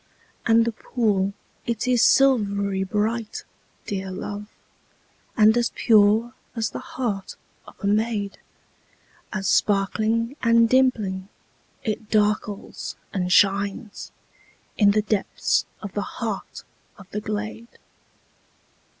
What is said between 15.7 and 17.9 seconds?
of the heart of the glade.